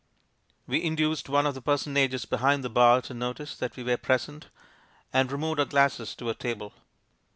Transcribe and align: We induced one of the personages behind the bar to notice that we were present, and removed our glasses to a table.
We 0.65 0.81
induced 0.81 1.29
one 1.29 1.45
of 1.45 1.53
the 1.53 1.61
personages 1.61 2.25
behind 2.25 2.63
the 2.63 2.71
bar 2.71 3.03
to 3.03 3.13
notice 3.13 3.55
that 3.57 3.75
we 3.75 3.83
were 3.83 3.97
present, 3.97 4.47
and 5.13 5.31
removed 5.31 5.59
our 5.59 5.65
glasses 5.67 6.15
to 6.15 6.31
a 6.31 6.33
table. 6.33 6.73